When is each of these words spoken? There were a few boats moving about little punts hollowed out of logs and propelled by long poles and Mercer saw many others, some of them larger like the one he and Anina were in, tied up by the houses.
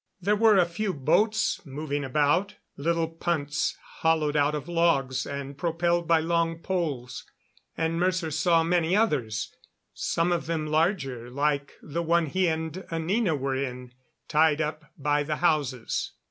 There 0.19 0.35
were 0.35 0.57
a 0.57 0.65
few 0.65 0.95
boats 0.95 1.63
moving 1.63 2.03
about 2.03 2.55
little 2.75 3.07
punts 3.07 3.77
hollowed 3.99 4.35
out 4.35 4.55
of 4.55 4.67
logs 4.67 5.27
and 5.27 5.55
propelled 5.55 6.07
by 6.07 6.21
long 6.21 6.57
poles 6.57 7.23
and 7.77 7.99
Mercer 7.99 8.31
saw 8.31 8.63
many 8.63 8.95
others, 8.95 9.55
some 9.93 10.31
of 10.31 10.47
them 10.47 10.65
larger 10.65 11.29
like 11.29 11.73
the 11.83 12.01
one 12.01 12.25
he 12.25 12.47
and 12.47 12.83
Anina 12.91 13.35
were 13.35 13.55
in, 13.55 13.93
tied 14.27 14.59
up 14.59 14.85
by 14.97 15.21
the 15.21 15.35
houses. 15.35 16.13